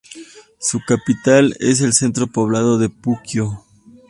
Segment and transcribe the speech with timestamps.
[0.57, 3.63] Su capital es el centro poblado de Puquio.